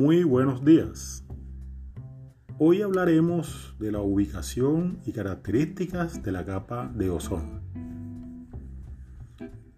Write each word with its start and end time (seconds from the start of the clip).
Muy 0.00 0.24
buenos 0.24 0.64
días. 0.64 1.22
Hoy 2.56 2.80
hablaremos 2.80 3.74
de 3.78 3.92
la 3.92 4.00
ubicación 4.00 4.98
y 5.04 5.12
características 5.12 6.22
de 6.22 6.32
la 6.32 6.42
capa 6.46 6.90
de 6.94 7.10
ozono. 7.10 7.60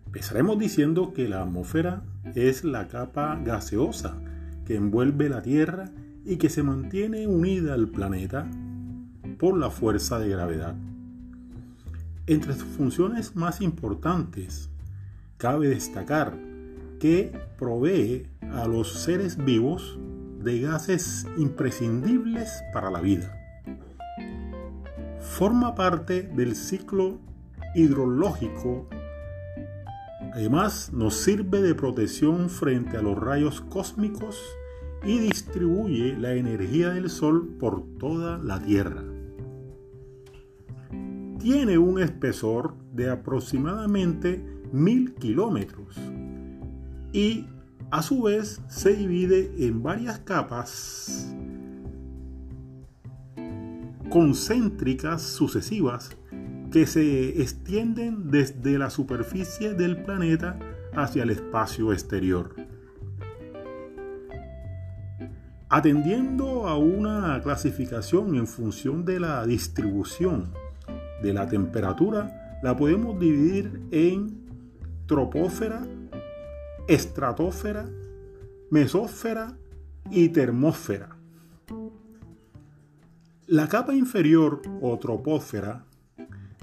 Empezaremos 0.07 0.61
diciendo 0.61 1.13
que 1.13 1.29
la 1.29 1.43
atmósfera 1.43 2.05
es 2.37 2.63
la 2.63 2.87
capa 2.87 3.37
gaseosa 3.45 4.17
que 4.65 4.77
envuelve 4.77 5.29
la 5.29 5.43
Tierra 5.43 5.91
y 6.25 6.37
que 6.37 6.51
se 6.51 6.63
mantiene 6.63 7.27
unida 7.27 7.75
al 7.75 7.89
planeta 7.89 8.49
por 9.41 9.59
la 9.59 9.71
fuerza 9.71 10.21
de 10.21 10.29
gravedad. 10.29 10.77
Entre 12.29 12.53
sus 12.53 12.69
funciones 12.77 13.35
más 13.35 13.61
importantes, 13.61 14.71
cabe 15.37 15.67
destacar 15.67 16.39
que 17.01 17.33
provee 17.59 18.29
a 18.53 18.69
los 18.69 18.93
seres 19.03 19.37
vivos 19.37 19.99
de 20.43 20.61
gases 20.61 21.27
imprescindibles 21.37 22.63
para 22.73 22.91
la 22.91 23.01
vida. 23.01 23.39
Forma 25.21 25.75
parte 25.75 26.23
del 26.23 26.57
ciclo 26.57 27.19
hidrológico. 27.75 28.89
Además, 30.35 30.93
nos 30.93 31.15
sirve 31.15 31.63
de 31.63 31.75
protección 31.75 32.51
frente 32.51 32.97
a 32.97 33.03
los 33.03 33.19
rayos 33.19 33.61
cósmicos 33.61 34.41
y 35.05 35.19
distribuye 35.19 36.17
la 36.17 36.35
energía 36.35 36.91
del 36.91 37.11
Sol 37.11 37.57
por 37.59 37.85
toda 37.99 38.39
la 38.39 38.61
Tierra. 38.61 39.03
Tiene 41.39 41.77
un 41.79 42.01
espesor 42.01 42.77
de 42.93 43.11
aproximadamente 43.11 44.45
mil 44.73 45.15
kilómetros 45.15 45.97
y 47.13 47.47
a 47.93 48.01
su 48.01 48.23
vez 48.23 48.63
se 48.69 48.95
divide 48.95 49.53
en 49.59 49.83
varias 49.83 50.19
capas 50.21 51.31
concéntricas 54.09 55.21
sucesivas 55.21 56.17
que 56.73 56.87
se 56.87 57.43
extienden 57.43 58.31
desde 58.31 58.79
la 58.79 58.89
superficie 58.89 59.75
del 59.75 60.03
planeta 60.05 60.59
hacia 60.95 61.23
el 61.23 61.31
espacio 61.31 61.93
exterior. 61.93 62.57
Atendiendo 65.69 66.69
a 66.69 66.79
una 66.79 67.39
clasificación 67.43 68.37
en 68.37 68.47
función 68.47 69.05
de 69.05 69.21
la 69.21 69.45
distribución 69.45 70.51
de 71.23 71.35
la 71.35 71.47
temperatura, 71.47 72.59
la 72.63 72.75
podemos 72.75 73.19
dividir 73.21 73.83
en 73.91 74.47
tropósfera, 75.07 75.83
estratosfera, 76.89 77.89
mesósfera 78.71 79.57
y 80.11 80.29
termósfera. 80.31 81.17
La 83.47 83.69
capa 83.69 83.95
inferior 83.95 84.63
o 84.81 84.99
tropósfera 84.99 85.85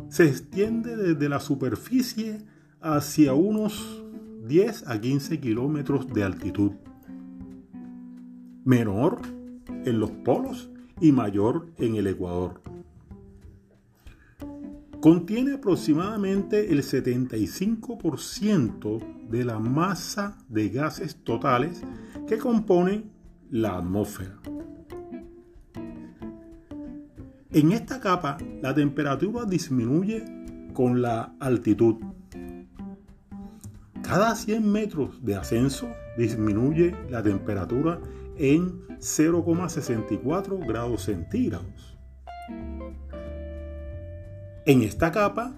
se 0.09 0.25
extiende 0.25 0.95
desde 0.95 1.29
la 1.29 1.39
superficie 1.39 2.39
hacia 2.81 3.33
unos 3.33 4.03
10 4.47 4.87
a 4.87 4.99
15 4.99 5.39
kilómetros 5.39 6.07
de 6.07 6.23
altitud. 6.23 6.71
Menor 8.65 9.21
en 9.85 9.99
los 9.99 10.11
polos 10.11 10.69
y 10.99 11.11
mayor 11.11 11.67
en 11.77 11.95
el 11.95 12.07
ecuador. 12.07 12.61
Contiene 15.01 15.53
aproximadamente 15.53 16.73
el 16.73 16.83
75% 16.83 19.29
de 19.29 19.45
la 19.45 19.57
masa 19.57 20.37
de 20.49 20.67
gases 20.67 21.23
totales 21.23 21.81
que 22.27 22.37
componen 22.37 23.09
la 23.49 23.77
atmósfera. 23.77 24.37
En 27.51 27.71
esta 27.71 28.01
capa 28.01 28.37
la 28.61 28.75
temperatura 28.75 29.45
disminuye 29.45 30.25
con 30.73 31.01
la 31.01 31.33
altitud. 31.39 31.95
Cada 34.03 34.35
100 34.35 34.69
metros 34.69 35.23
de 35.23 35.35
ascenso 35.35 35.87
disminuye 36.17 36.93
la 37.09 37.23
temperatura 37.23 38.01
en 38.37 38.85
0,64 38.97 40.67
grados 40.67 41.03
centígrados. 41.03 41.97
En 44.69 44.83
esta 44.83 45.11
capa, 45.11 45.55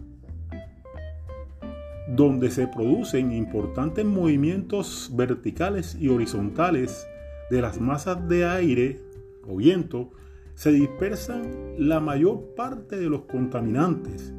donde 2.08 2.50
se 2.50 2.66
producen 2.66 3.34
importantes 3.34 4.06
movimientos 4.06 5.12
verticales 5.14 5.98
y 6.00 6.08
horizontales 6.08 7.06
de 7.50 7.62
las 7.62 7.82
masas 7.82 8.26
de 8.30 8.46
aire 8.46 9.02
o 9.46 9.58
viento, 9.58 10.12
se 10.56 10.72
dispersan 10.72 11.74
la 11.78 12.00
mayor 12.00 12.56
parte 12.56 12.98
de 12.98 13.10
los 13.10 13.24
contaminantes. 13.24 14.34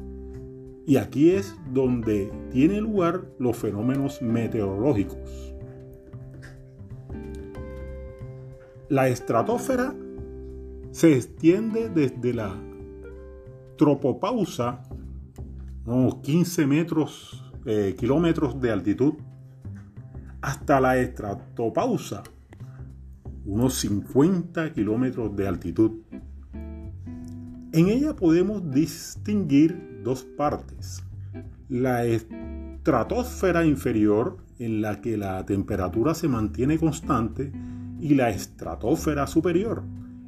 Y 0.87 0.97
aquí 0.97 1.29
es 1.29 1.55
donde 1.71 2.31
tienen 2.51 2.79
lugar 2.79 3.25
los 3.37 3.55
fenómenos 3.55 4.23
meteorológicos. 4.23 5.53
La 8.89 9.07
estratosfera 9.07 9.93
se 10.89 11.15
extiende 11.15 11.89
desde 11.89 12.33
la 12.33 12.72
tropopausa, 13.77 14.81
unos 15.85 16.15
15 16.15 16.67
metros, 16.67 17.51
eh, 17.65 17.95
kilómetros 17.97 18.59
de 18.59 18.71
altitud, 18.71 19.13
hasta 20.41 20.79
la 20.79 20.97
estratopausa, 20.97 22.23
unos 23.45 23.75
50 23.75 24.73
kilómetros 24.73 25.35
de 25.35 25.47
altitud. 25.47 25.91
En 27.71 27.87
ella 27.87 28.15
podemos 28.15 28.69
distinguir 28.71 30.01
dos 30.03 30.23
partes. 30.23 31.03
La 31.69 32.05
estratosfera 32.05 33.65
inferior, 33.65 34.37
en 34.59 34.81
la 34.81 35.01
que 35.01 35.17
la 35.17 35.43
temperatura 35.45 36.13
se 36.13 36.27
mantiene 36.27 36.77
constante, 36.77 37.51
y 37.99 38.15
la 38.15 38.29
estratosfera 38.29 39.27
superior, 39.27 39.83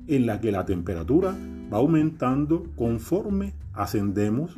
en 0.07 0.25
la 0.25 0.39
que 0.39 0.51
la 0.51 0.65
temperatura 0.65 1.35
va 1.71 1.77
aumentando 1.77 2.63
conforme 2.75 3.53
ascendemos, 3.73 4.55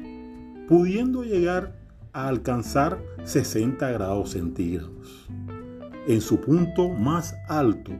pudiendo 0.67 1.23
llegar 1.23 1.75
a 2.13 2.27
alcanzar 2.27 2.99
60 3.23 3.89
grados 3.91 4.31
centígrados, 4.31 5.29
en 6.07 6.21
su 6.21 6.41
punto 6.41 6.89
más 6.89 7.35
alto, 7.47 7.91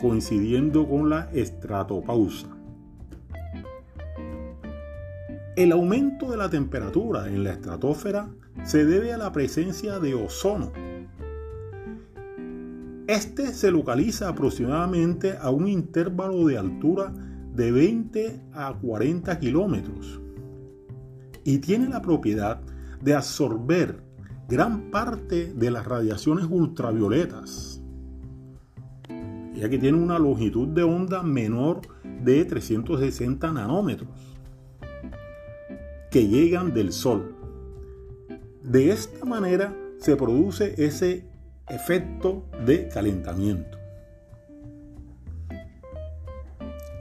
coincidiendo 0.00 0.88
con 0.88 1.08
la 1.10 1.30
estratopausa. 1.32 2.48
El 5.56 5.72
aumento 5.72 6.30
de 6.30 6.36
la 6.36 6.50
temperatura 6.50 7.28
en 7.28 7.42
la 7.42 7.52
estratosfera 7.52 8.28
se 8.64 8.84
debe 8.84 9.12
a 9.12 9.16
la 9.16 9.32
presencia 9.32 9.98
de 9.98 10.14
ozono. 10.14 10.70
Este 13.06 13.54
se 13.54 13.70
localiza 13.70 14.28
aproximadamente 14.28 15.36
a 15.40 15.50
un 15.50 15.68
intervalo 15.68 16.46
de 16.46 16.58
altura 16.58 17.12
de 17.56 17.72
20 17.72 18.40
a 18.52 18.74
40 18.74 19.38
kilómetros 19.40 20.20
y 21.42 21.58
tiene 21.58 21.88
la 21.88 22.02
propiedad 22.02 22.60
de 23.02 23.14
absorber 23.14 24.02
gran 24.46 24.90
parte 24.90 25.54
de 25.54 25.70
las 25.70 25.86
radiaciones 25.86 26.44
ultravioletas, 26.50 27.80
ya 29.54 29.68
que 29.70 29.78
tiene 29.78 29.98
una 29.98 30.18
longitud 30.18 30.68
de 30.68 30.82
onda 30.82 31.22
menor 31.22 31.80
de 32.22 32.44
360 32.44 33.52
nanómetros 33.52 34.10
que 36.10 36.28
llegan 36.28 36.74
del 36.74 36.92
Sol. 36.92 37.34
De 38.62 38.90
esta 38.90 39.24
manera 39.24 39.74
se 39.98 40.14
produce 40.16 40.74
ese 40.76 41.26
efecto 41.68 42.44
de 42.66 42.88
calentamiento. 42.88 43.75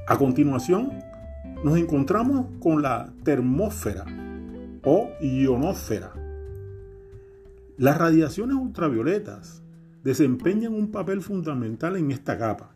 A 0.08 0.20
continuación, 0.20 0.92
nos 1.64 1.80
encontramos 1.80 2.46
con 2.60 2.84
la 2.84 3.12
termósfera 3.24 4.06
o 4.84 5.10
ionosfera. 5.20 6.14
Las 7.78 7.98
radiaciones 7.98 8.56
ultravioletas 8.56 9.64
desempeñan 10.04 10.76
un 10.76 10.92
papel 10.92 11.22
fundamental 11.22 11.96
en 11.96 12.12
esta 12.12 12.38
capa 12.38 12.76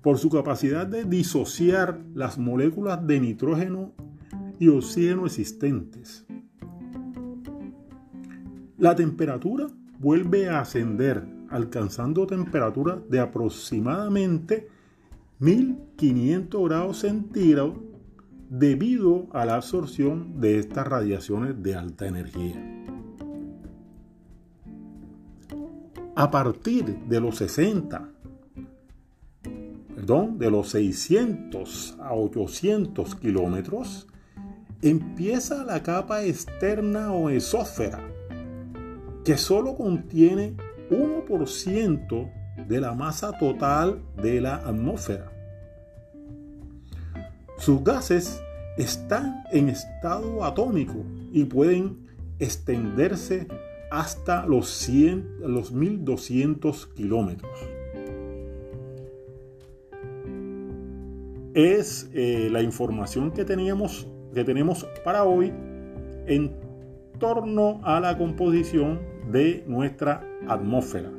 por 0.00 0.16
su 0.16 0.30
capacidad 0.30 0.86
de 0.86 1.04
disociar 1.04 2.00
las 2.14 2.38
moléculas 2.38 3.06
de 3.06 3.20
nitrógeno 3.20 3.92
y 4.58 4.68
oxígeno 4.68 5.26
existentes. 5.26 6.24
La 8.78 8.96
temperatura 8.96 9.66
vuelve 9.98 10.48
a 10.48 10.60
ascender, 10.60 11.26
alcanzando 11.50 12.26
temperaturas 12.26 12.98
de 13.10 13.20
aproximadamente 13.20 14.68
1500 15.38 16.64
grados 16.64 16.98
centígrados 16.98 17.74
debido 18.48 19.26
a 19.32 19.44
la 19.44 19.56
absorción 19.56 20.40
de 20.40 20.58
estas 20.58 20.86
radiaciones 20.86 21.62
de 21.62 21.74
alta 21.74 22.06
energía. 22.06 22.72
A 26.14 26.30
partir 26.30 26.84
de 26.84 27.20
los 27.20 27.36
60 27.36 28.16
perdón, 30.06 30.38
de 30.38 30.50
los 30.50 30.68
600 30.68 31.96
a 31.98 32.14
800 32.14 33.16
kilómetros, 33.16 34.06
empieza 34.80 35.64
la 35.64 35.82
capa 35.82 36.22
externa 36.22 37.12
o 37.12 37.28
esósfera, 37.28 38.06
que 39.24 39.36
solo 39.36 39.74
contiene 39.74 40.54
1% 40.90 42.30
de 42.68 42.80
la 42.80 42.94
masa 42.94 43.38
total 43.38 44.00
de 44.20 44.40
la 44.40 44.56
atmósfera. 44.56 45.30
Sus 47.58 47.82
gases 47.82 48.40
están 48.76 49.44
en 49.50 49.68
estado 49.68 50.44
atómico 50.44 51.04
y 51.32 51.44
pueden 51.44 52.06
extenderse 52.38 53.46
hasta 53.90 54.46
los, 54.46 54.68
100, 54.68 55.40
los 55.40 55.72
1200 55.72 56.86
kilómetros. 56.88 57.50
Es 61.54 62.10
eh, 62.12 62.48
la 62.50 62.60
información 62.60 63.30
que, 63.30 63.44
teníamos, 63.44 64.06
que 64.34 64.44
tenemos 64.44 64.86
para 65.04 65.24
hoy 65.24 65.52
en 66.26 66.52
torno 67.18 67.80
a 67.82 67.98
la 68.00 68.18
composición 68.18 69.00
de 69.32 69.64
nuestra 69.66 70.22
atmósfera. 70.46 71.10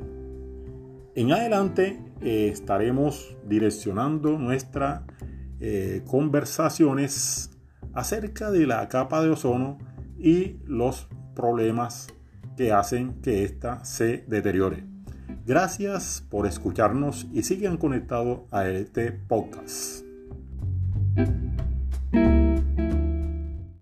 En 1.18 1.32
adelante 1.32 1.98
eh, 2.20 2.48
estaremos 2.52 3.36
direccionando 3.44 4.38
nuestras 4.38 5.02
eh, 5.58 6.04
conversaciones 6.06 7.50
acerca 7.92 8.52
de 8.52 8.68
la 8.68 8.88
capa 8.88 9.20
de 9.20 9.30
ozono 9.30 9.78
y 10.16 10.58
los 10.64 11.08
problemas 11.34 12.06
que 12.56 12.70
hacen 12.70 13.20
que 13.20 13.42
ésta 13.42 13.84
se 13.84 14.26
deteriore. 14.28 14.84
Gracias 15.44 16.24
por 16.30 16.46
escucharnos 16.46 17.26
y 17.32 17.42
sigan 17.42 17.78
conectados 17.78 18.42
a 18.52 18.68
este 18.68 19.10
podcast. 19.10 20.07